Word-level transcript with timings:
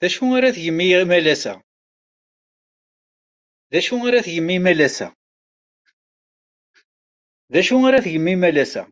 D 0.00 0.02
acu 0.08 0.24
ara 0.36 0.56
tgem 4.26 4.48
imalas-a? 8.26 8.86